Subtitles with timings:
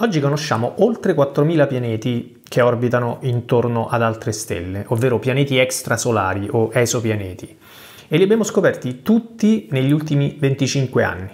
[0.00, 6.70] Oggi conosciamo oltre 4.000 pianeti che orbitano intorno ad altre stelle, ovvero pianeti extrasolari o
[6.72, 7.58] esopianeti,
[8.06, 11.30] e li abbiamo scoperti tutti negli ultimi 25 anni.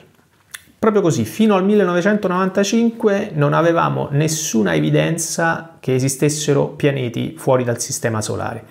[0.79, 8.23] Proprio così, fino al 1995 non avevamo nessuna evidenza che esistessero pianeti fuori dal Sistema
[8.23, 8.65] Solare.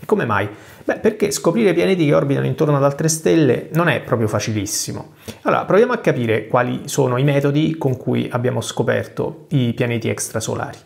[0.00, 0.48] E come mai?
[0.86, 5.14] Beh, perché scoprire pianeti che orbitano intorno ad altre stelle non è proprio facilissimo.
[5.42, 10.78] Allora, proviamo a capire quali sono i metodi con cui abbiamo scoperto i pianeti extrasolari.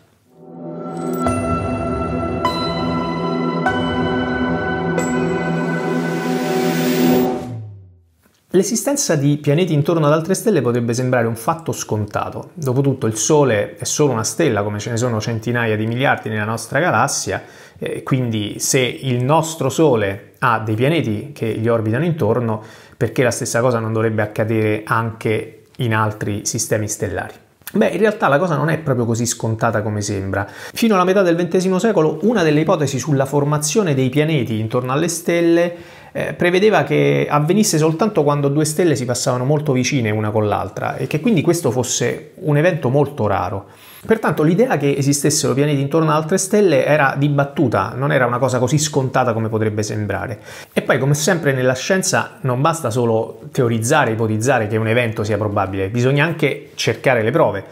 [8.53, 12.49] L'esistenza di pianeti intorno ad altre stelle potrebbe sembrare un fatto scontato.
[12.53, 16.43] Dopotutto il Sole è solo una stella, come ce ne sono centinaia di miliardi nella
[16.43, 17.43] nostra galassia,
[17.79, 22.61] eh, quindi se il nostro Sole ha dei pianeti che gli orbitano intorno,
[22.97, 27.40] perché la stessa cosa non dovrebbe accadere anche in altri sistemi stellari?
[27.73, 30.45] Beh, in realtà la cosa non è proprio così scontata come sembra.
[30.47, 35.07] Fino alla metà del XX secolo, una delle ipotesi sulla formazione dei pianeti intorno alle
[35.07, 35.75] stelle
[36.11, 40.97] eh, prevedeva che avvenisse soltanto quando due stelle si passavano molto vicine una con l'altra
[40.97, 43.67] e che quindi questo fosse un evento molto raro.
[44.03, 48.57] Pertanto l'idea che esistessero pianeti intorno ad altre stelle era dibattuta, non era una cosa
[48.57, 50.39] così scontata come potrebbe sembrare.
[50.73, 55.37] E poi, come sempre nella scienza, non basta solo teorizzare, ipotizzare che un evento sia
[55.37, 57.63] probabile, bisogna anche cercare le prove.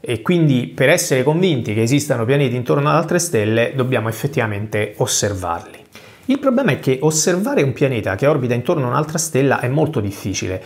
[0.00, 5.81] E quindi per essere convinti che esistano pianeti intorno ad altre stelle dobbiamo effettivamente osservarli.
[6.26, 9.98] Il problema è che osservare un pianeta che orbita intorno a un'altra stella è molto
[9.98, 10.62] difficile.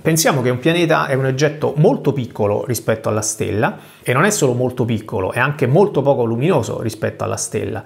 [0.00, 4.30] Pensiamo che un pianeta è un oggetto molto piccolo rispetto alla stella e non è
[4.30, 7.82] solo molto piccolo, è anche molto poco luminoso rispetto alla stella.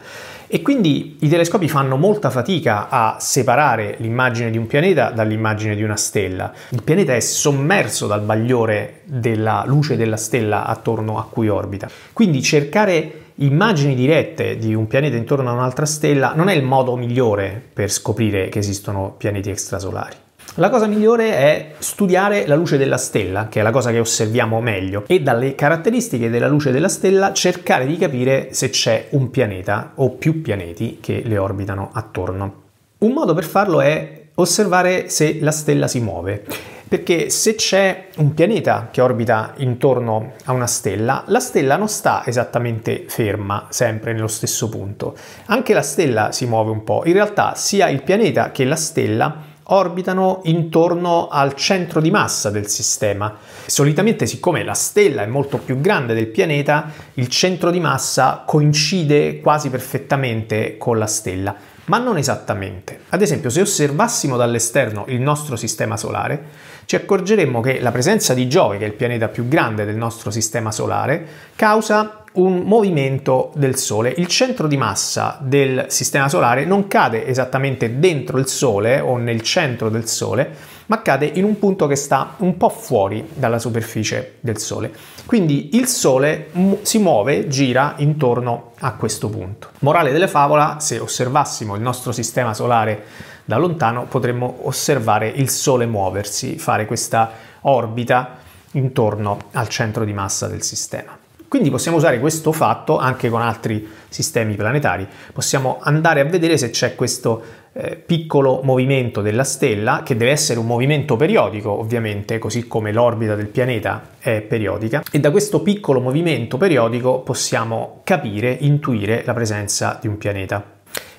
[0.46, 5.82] E quindi i telescopi fanno molta fatica a separare l'immagine di un pianeta dall'immagine di
[5.82, 6.52] una stella.
[6.68, 11.88] Il pianeta è sommerso dal bagliore della luce della stella attorno a cui orbita.
[12.12, 16.96] Quindi cercare immagini dirette di un pianeta intorno a un'altra stella non è il modo
[16.96, 20.16] migliore per scoprire che esistono pianeti extrasolari.
[20.56, 24.60] La cosa migliore è studiare la luce della stella, che è la cosa che osserviamo
[24.60, 29.92] meglio, e dalle caratteristiche della luce della stella cercare di capire se c'è un pianeta
[29.96, 32.62] o più pianeti che le orbitano attorno.
[32.98, 36.44] Un modo per farlo è osservare se la stella si muove.
[36.86, 42.22] Perché se c'è un pianeta che orbita intorno a una stella, la stella non sta
[42.26, 45.16] esattamente ferma, sempre nello stesso punto.
[45.46, 47.02] Anche la stella si muove un po'.
[47.06, 52.66] In realtà sia il pianeta che la stella orbitano intorno al centro di massa del
[52.66, 53.36] sistema.
[53.66, 59.40] Solitamente, siccome la stella è molto più grande del pianeta, il centro di massa coincide
[59.40, 61.54] quasi perfettamente con la stella,
[61.86, 63.00] ma non esattamente.
[63.10, 68.48] Ad esempio, se osservassimo dall'esterno il nostro sistema solare, ci accorgeremmo che la presenza di
[68.48, 71.26] Giove, che è il pianeta più grande del nostro sistema solare,
[71.56, 74.12] causa un movimento del Sole.
[74.16, 79.42] Il centro di massa del Sistema Solare non cade esattamente dentro il Sole o nel
[79.42, 84.36] centro del Sole, ma cade in un punto che sta un po' fuori dalla superficie
[84.40, 84.92] del Sole.
[85.26, 86.48] Quindi il Sole
[86.82, 89.68] si muove, gira intorno a questo punto.
[89.80, 93.04] Morale della favola, se osservassimo il nostro Sistema Solare
[93.44, 97.30] da lontano, potremmo osservare il Sole muoversi, fare questa
[97.60, 98.38] orbita
[98.72, 101.16] intorno al centro di massa del sistema.
[101.48, 105.06] Quindi possiamo usare questo fatto anche con altri sistemi planetari.
[105.32, 110.58] Possiamo andare a vedere se c'è questo eh, piccolo movimento della stella, che deve essere
[110.58, 116.00] un movimento periodico, ovviamente, così come l'orbita del pianeta è periodica, e da questo piccolo
[116.00, 120.72] movimento periodico possiamo capire, intuire la presenza di un pianeta.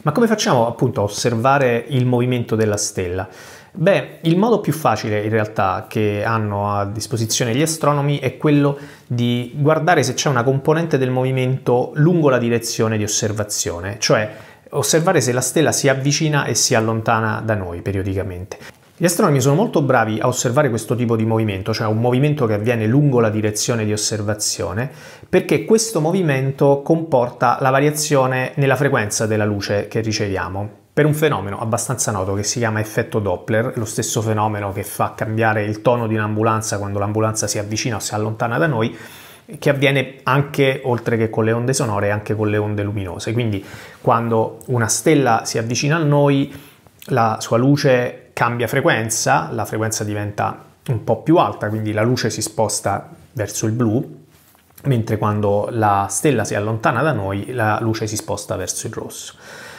[0.03, 3.27] Ma come facciamo appunto a osservare il movimento della stella?
[3.77, 8.77] Beh, il modo più facile in realtà che hanno a disposizione gli astronomi è quello
[9.05, 14.33] di guardare se c'è una componente del movimento lungo la direzione di osservazione, cioè
[14.69, 18.57] osservare se la stella si avvicina e si allontana da noi periodicamente.
[18.95, 22.53] Gli astronomi sono molto bravi a osservare questo tipo di movimento, cioè un movimento che
[22.53, 24.89] avviene lungo la direzione di osservazione,
[25.27, 31.59] perché questo movimento comporta la variazione nella frequenza della luce che riceviamo per un fenomeno
[31.59, 36.07] abbastanza noto che si chiama effetto Doppler, lo stesso fenomeno che fa cambiare il tono
[36.07, 38.97] di un'ambulanza quando l'ambulanza si avvicina o si allontana da noi,
[39.59, 43.33] che avviene anche oltre che con le onde sonore, anche con le onde luminose.
[43.33, 43.61] Quindi
[43.99, 46.57] quando una stella si avvicina a noi,
[47.07, 52.29] la sua luce cambia frequenza, la frequenza diventa un po' più alta, quindi la luce
[52.29, 54.23] si sposta verso il blu,
[54.83, 59.33] mentre quando la stella si allontana da noi, la luce si sposta verso il rosso.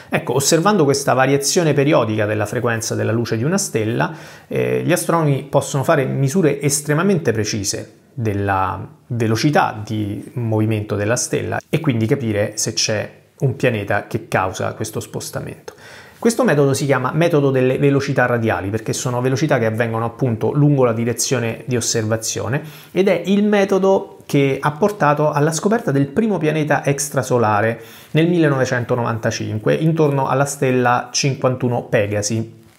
[0.09, 4.13] Ecco, osservando questa variazione periodica della frequenza della luce di una stella,
[4.47, 11.79] eh, gli astronomi possono fare misure estremamente precise della velocità di movimento della stella e
[11.79, 15.73] quindi capire se c'è un pianeta che causa questo spostamento.
[16.19, 20.83] Questo metodo si chiama metodo delle velocità radiali perché sono velocità che avvengono appunto lungo
[20.83, 26.39] la direzione di osservazione ed è il metodo che ha portato alla scoperta del primo
[26.39, 27.79] pianeta extrasolare
[28.11, 32.35] nel 1995 intorno alla stella 51 Pegasi.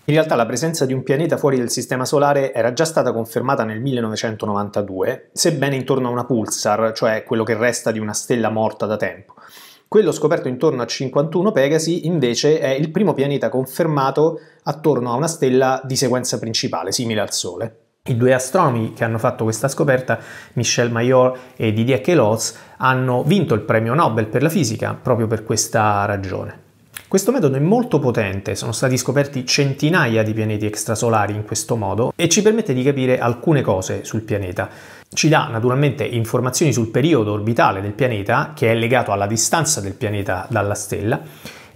[0.08, 3.62] In realtà la presenza di un pianeta fuori del Sistema Solare era già stata confermata
[3.62, 8.86] nel 1992, sebbene intorno a una pulsar, cioè quello che resta di una stella morta
[8.86, 9.34] da tempo.
[9.88, 15.28] Quello scoperto intorno a 51 Pegasi invece è il primo pianeta confermato attorno a una
[15.28, 17.76] stella di sequenza principale, simile al Sole.
[18.04, 20.18] I due astronomi che hanno fatto questa scoperta,
[20.52, 25.42] Michel Mayor e Didier Queloz, hanno vinto il premio Nobel per la fisica proprio per
[25.42, 26.66] questa ragione.
[27.08, 32.12] Questo metodo è molto potente, sono stati scoperti centinaia di pianeti extrasolari in questo modo
[32.14, 34.68] e ci permette di capire alcune cose sul pianeta.
[35.10, 39.94] Ci dà naturalmente informazioni sul periodo orbitale del pianeta, che è legato alla distanza del
[39.94, 41.18] pianeta dalla stella,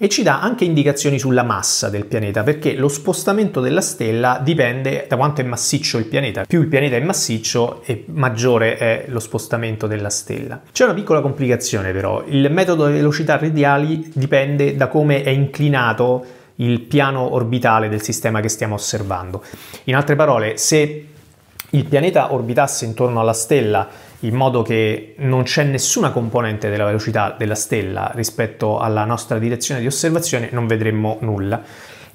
[0.02, 5.06] e ci dà anche indicazioni sulla massa del pianeta, perché lo spostamento della stella dipende
[5.08, 6.44] da quanto è massiccio il pianeta.
[6.44, 10.60] Più il pianeta è massiccio e maggiore è lo spostamento della stella.
[10.72, 16.24] C'è una piccola complicazione però, il metodo delle velocità radiali dipende da come è inclinato
[16.56, 19.44] il piano orbitale del sistema che stiamo osservando.
[19.84, 21.06] In altre parole, se
[21.70, 23.88] il pianeta orbitasse intorno alla stella
[24.22, 29.80] in modo che non c'è nessuna componente della velocità della stella rispetto alla nostra direzione
[29.80, 31.62] di osservazione, non vedremmo nulla.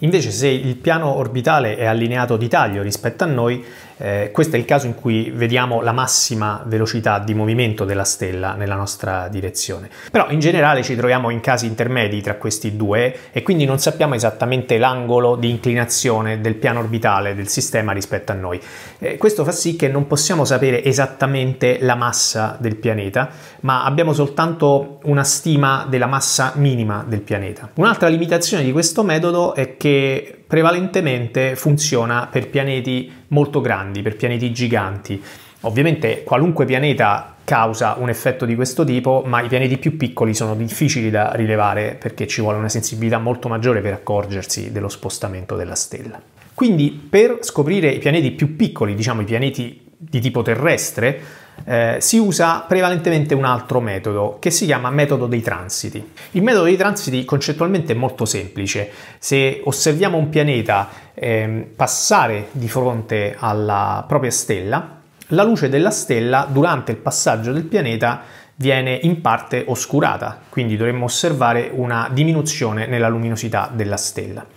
[0.02, 3.66] Invece se il piano orbitale è allineato di taglio rispetto a noi,
[3.98, 8.54] eh, questo è il caso in cui vediamo la massima velocità di movimento della stella
[8.54, 9.90] nella nostra direzione.
[10.12, 14.14] Però in generale ci troviamo in casi intermedi tra questi due e quindi non sappiamo
[14.14, 18.62] esattamente l'angolo di inclinazione del piano orbitale del sistema rispetto a noi.
[19.00, 23.30] Eh, questo fa sì che non possiamo sapere esattamente la massa del pianeta,
[23.62, 27.70] ma abbiamo soltanto una stima della massa minima del pianeta.
[27.76, 34.52] Un'altra limitazione di questo metodo è che prevalentemente funziona per pianeti molto grandi, per pianeti
[34.52, 35.22] giganti.
[35.62, 40.56] Ovviamente qualunque pianeta causa un effetto di questo tipo, ma i pianeti più piccoli sono
[40.56, 45.76] difficili da rilevare perché ci vuole una sensibilità molto maggiore per accorgersi dello spostamento della
[45.76, 46.20] stella.
[46.58, 51.22] Quindi per scoprire i pianeti più piccoli, diciamo i pianeti di tipo terrestre,
[51.64, 56.04] eh, si usa prevalentemente un altro metodo che si chiama metodo dei transiti.
[56.32, 58.90] Il metodo dei transiti concettualmente è molto semplice.
[59.20, 66.48] Se osserviamo un pianeta eh, passare di fronte alla propria stella, la luce della stella
[66.52, 68.24] durante il passaggio del pianeta
[68.56, 74.57] viene in parte oscurata, quindi dovremmo osservare una diminuzione nella luminosità della stella.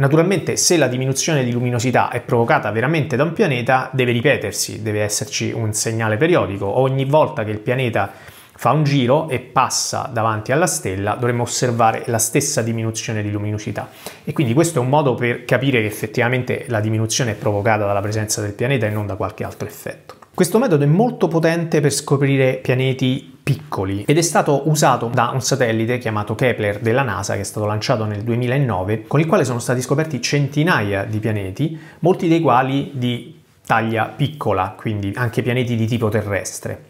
[0.00, 5.02] Naturalmente se la diminuzione di luminosità è provocata veramente da un pianeta deve ripetersi, deve
[5.02, 6.64] esserci un segnale periodico.
[6.78, 8.10] Ogni volta che il pianeta
[8.56, 13.90] fa un giro e passa davanti alla stella dovremmo osservare la stessa diminuzione di luminosità
[14.24, 18.00] e quindi questo è un modo per capire che effettivamente la diminuzione è provocata dalla
[18.00, 20.14] presenza del pianeta e non da qualche altro effetto.
[20.34, 25.40] Questo metodo è molto potente per scoprire pianeti piccoli ed è stato usato da un
[25.40, 29.58] satellite chiamato Kepler della NASA che è stato lanciato nel 2009 con il quale sono
[29.58, 35.86] stati scoperti centinaia di pianeti, molti dei quali di taglia piccola, quindi anche pianeti di
[35.86, 36.88] tipo terrestre.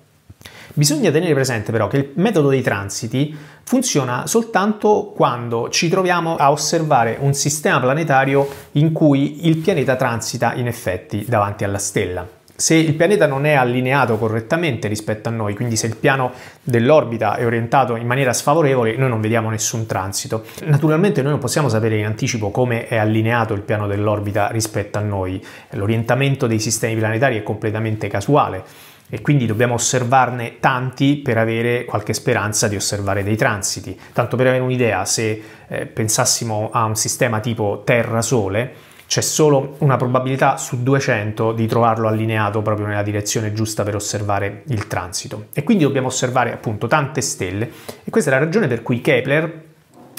[0.72, 6.50] Bisogna tenere presente però che il metodo dei transiti funziona soltanto quando ci troviamo a
[6.50, 12.39] osservare un sistema planetario in cui il pianeta transita in effetti davanti alla stella.
[12.60, 16.30] Se il pianeta non è allineato correttamente rispetto a noi, quindi se il piano
[16.62, 20.44] dell'orbita è orientato in maniera sfavorevole, noi non vediamo nessun transito.
[20.64, 25.00] Naturalmente noi non possiamo sapere in anticipo come è allineato il piano dell'orbita rispetto a
[25.00, 25.42] noi.
[25.70, 28.62] L'orientamento dei sistemi planetari è completamente casuale
[29.08, 33.98] e quindi dobbiamo osservarne tanti per avere qualche speranza di osservare dei transiti.
[34.12, 39.96] Tanto per avere un'idea, se eh, pensassimo a un sistema tipo Terra-Sole, c'è solo una
[39.96, 45.46] probabilità su 200 di trovarlo allineato proprio nella direzione giusta per osservare il transito.
[45.52, 47.72] E quindi dobbiamo osservare appunto tante stelle
[48.04, 49.64] e questa è la ragione per cui Kepler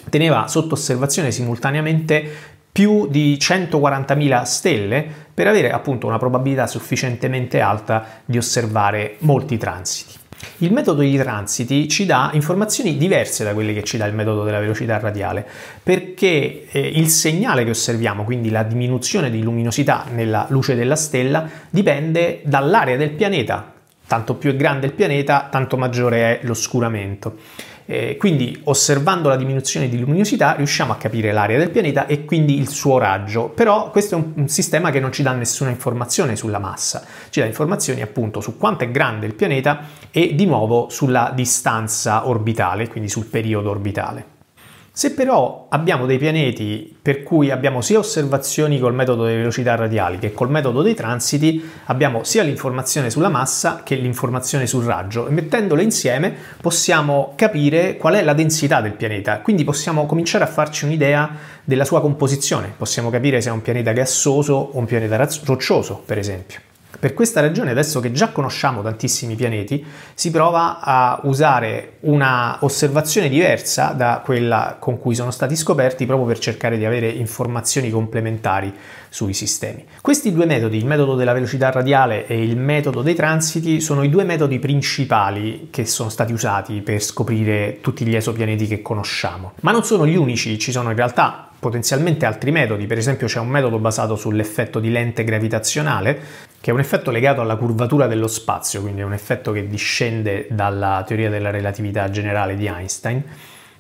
[0.10, 2.30] teneva sotto osservazione simultaneamente
[2.70, 10.21] più di 140.000 stelle per avere appunto una probabilità sufficientemente alta di osservare molti transiti.
[10.58, 14.44] Il metodo di transiti ci dà informazioni diverse da quelle che ci dà il metodo
[14.44, 15.46] della velocità radiale,
[15.82, 21.50] perché eh, il segnale che osserviamo, quindi la diminuzione di luminosità nella luce della stella,
[21.70, 23.74] dipende dall'area del pianeta
[24.12, 27.38] tanto più è grande il pianeta, tanto maggiore è l'oscuramento.
[27.92, 32.58] Eh, quindi osservando la diminuzione di luminosità riusciamo a capire l'area del pianeta e quindi
[32.58, 36.38] il suo raggio, però questo è un, un, sistema che non ci dà nessuna informazione
[36.38, 40.88] sulla massa, ci dà informazioni appunto su quanto è grande il pianeta e di nuovo
[40.90, 44.41] sulla distanza orbitale, quindi sul periodo orbitale.
[45.02, 50.20] Se però abbiamo dei pianeti per cui abbiamo sia osservazioni col metodo delle velocità radiali
[50.20, 55.26] che col metodo dei transiti, abbiamo sia l'informazione sulla massa che l'informazione sul raggio.
[55.26, 60.48] E mettendole insieme possiamo capire qual è la densità del pianeta, quindi possiamo cominciare a
[60.48, 61.32] farci un'idea
[61.64, 66.20] della sua composizione, possiamo capire se è un pianeta gassoso o un pianeta roccioso, per
[66.20, 66.71] esempio.
[67.00, 69.84] Per questa ragione, adesso che già conosciamo tantissimi pianeti,
[70.14, 76.28] si prova a usare una osservazione diversa da quella con cui sono stati scoperti proprio
[76.28, 78.74] per cercare di avere informazioni complementari
[79.10, 79.86] sui sistemi.
[80.00, 84.10] Questi due metodi, il metodo della velocità radiale e il metodo dei transiti, sono i
[84.10, 89.54] due metodi principali che sono stati usati per scoprire tutti gli esopianeti che conosciamo.
[89.62, 93.40] Ma non sono gli unici, ci sono in realtà potenzialmente altri metodi, per esempio c'è
[93.40, 96.20] un metodo basato sull'effetto di lente gravitazionale,
[96.62, 100.46] che è un effetto legato alla curvatura dello spazio, quindi è un effetto che discende
[100.52, 103.24] dalla teoria della relatività generale di Einstein,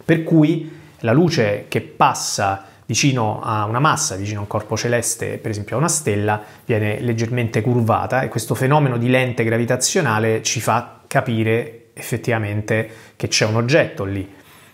[0.04, 5.38] per cui la luce che passa vicino a una massa, vicino a un corpo celeste,
[5.38, 10.60] per esempio a una stella, viene leggermente curvata e questo fenomeno di lente gravitazionale ci
[10.60, 14.28] fa capire effettivamente che c'è un oggetto lì.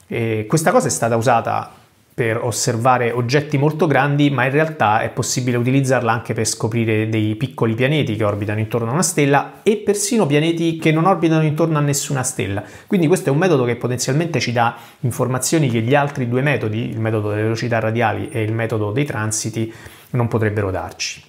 [0.07, 1.71] E questa cosa è stata usata
[2.17, 7.35] per osservare oggetti molto grandi, ma in realtà è possibile utilizzarla anche per scoprire dei
[7.35, 11.77] piccoli pianeti che orbitano intorno a una stella e persino pianeti che non orbitano intorno
[11.77, 12.63] a nessuna stella.
[12.87, 16.89] Quindi questo è un metodo che potenzialmente ci dà informazioni che gli altri due metodi,
[16.89, 19.71] il metodo delle velocità radiali e il metodo dei transiti,
[20.09, 21.21] non potrebbero darci.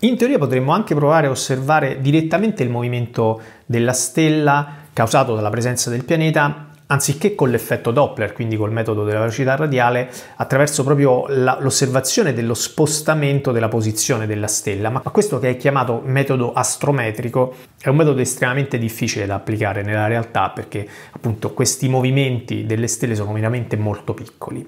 [0.00, 5.90] In teoria potremmo anche provare a osservare direttamente il movimento della stella causato dalla presenza
[5.90, 11.58] del pianeta anziché con l'effetto Doppler, quindi col metodo della velocità radiale, attraverso proprio la,
[11.60, 14.90] l'osservazione dello spostamento della posizione della stella.
[14.90, 20.06] Ma questo che è chiamato metodo astrometrico è un metodo estremamente difficile da applicare nella
[20.06, 24.66] realtà perché appunto questi movimenti delle stelle sono veramente molto piccoli.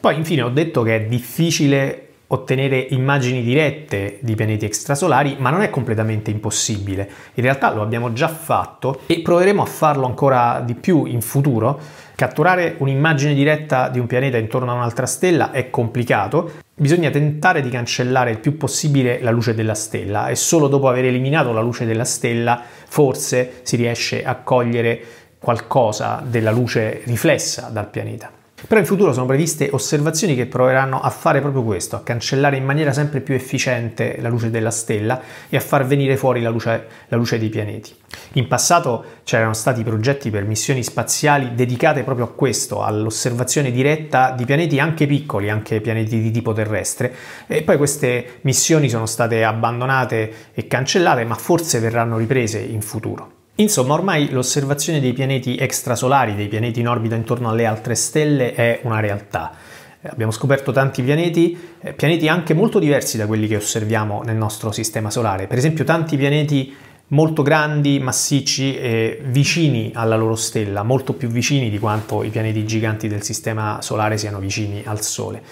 [0.00, 5.62] Poi infine ho detto che è difficile ottenere immagini dirette di pianeti extrasolari, ma non
[5.62, 7.08] è completamente impossibile.
[7.34, 11.80] In realtà lo abbiamo già fatto e proveremo a farlo ancora di più in futuro.
[12.14, 17.70] Catturare un'immagine diretta di un pianeta intorno a un'altra stella è complicato, bisogna tentare di
[17.70, 21.86] cancellare il più possibile la luce della stella e solo dopo aver eliminato la luce
[21.86, 25.00] della stella forse si riesce a cogliere
[25.38, 28.30] qualcosa della luce riflessa dal pianeta.
[28.66, 32.64] Però in futuro sono previste osservazioni che proveranno a fare proprio questo, a cancellare in
[32.64, 36.86] maniera sempre più efficiente la luce della stella e a far venire fuori la luce,
[37.06, 37.94] la luce dei pianeti.
[38.32, 44.44] In passato c'erano stati progetti per missioni spaziali dedicate proprio a questo, all'osservazione diretta di
[44.44, 47.14] pianeti anche piccoli, anche pianeti di tipo terrestre,
[47.46, 53.37] e poi queste missioni sono state abbandonate e cancellate, ma forse verranno riprese in futuro.
[53.60, 58.78] Insomma, ormai l'osservazione dei pianeti extrasolari, dei pianeti in orbita intorno alle altre stelle, è
[58.84, 59.52] una realtà.
[60.02, 64.70] Abbiamo scoperto tanti pianeti, eh, pianeti anche molto diversi da quelli che osserviamo nel nostro
[64.70, 65.48] sistema solare.
[65.48, 66.72] Per esempio, tanti pianeti
[67.08, 72.64] molto grandi, massicci e vicini alla loro stella, molto più vicini di quanto i pianeti
[72.64, 75.42] giganti del sistema solare siano vicini al Sole.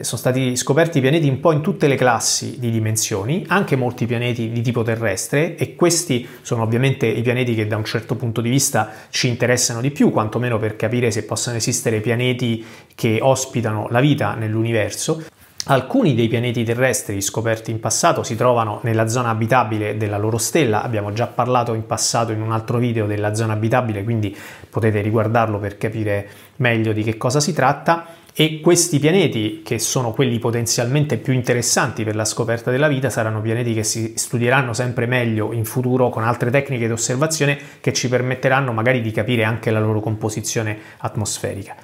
[0.00, 4.50] Sono stati scoperti pianeti un po' in tutte le classi di dimensioni, anche molti pianeti
[4.50, 8.50] di tipo terrestre e questi sono ovviamente i pianeti che da un certo punto di
[8.50, 12.64] vista ci interessano di più, quantomeno per capire se possono esistere pianeti
[12.96, 15.26] che ospitano la vita nell'universo.
[15.66, 20.82] Alcuni dei pianeti terrestri scoperti in passato si trovano nella zona abitabile della loro stella,
[20.82, 24.36] abbiamo già parlato in passato in un altro video della zona abitabile, quindi
[24.68, 28.22] potete riguardarlo per capire meglio di che cosa si tratta.
[28.36, 33.40] E questi pianeti, che sono quelli potenzialmente più interessanti per la scoperta della vita, saranno
[33.40, 38.08] pianeti che si studieranno sempre meglio in futuro con altre tecniche di osservazione che ci
[38.08, 41.76] permetteranno magari di capire anche la loro composizione atmosferica.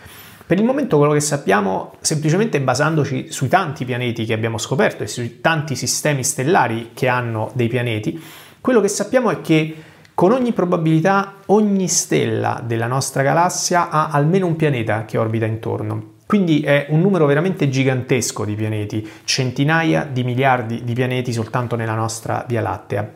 [0.44, 5.06] Per il momento quello che sappiamo, semplicemente basandoci sui tanti pianeti che abbiamo scoperto e
[5.06, 8.20] sui tanti sistemi stellari che hanno dei pianeti,
[8.60, 9.76] quello che sappiamo è che
[10.14, 16.18] con ogni probabilità ogni stella della nostra galassia ha almeno un pianeta che orbita intorno.
[16.30, 21.96] Quindi è un numero veramente gigantesco di pianeti, centinaia di miliardi di pianeti soltanto nella
[21.96, 23.14] nostra Via Lattea.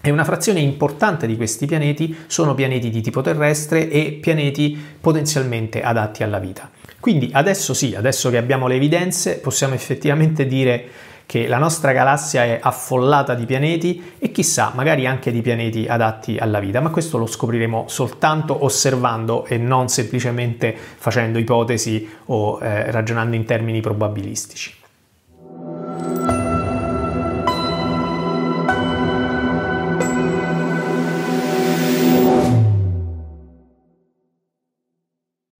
[0.00, 5.82] E una frazione importante di questi pianeti sono pianeti di tipo terrestre e pianeti potenzialmente
[5.82, 6.70] adatti alla vita.
[6.98, 10.88] Quindi adesso sì, adesso che abbiamo le evidenze, possiamo effettivamente dire
[11.26, 16.38] che la nostra galassia è affollata di pianeti e chissà, magari anche di pianeti adatti
[16.38, 22.90] alla vita, ma questo lo scopriremo soltanto osservando e non semplicemente facendo ipotesi o eh,
[22.90, 24.84] ragionando in termini probabilistici.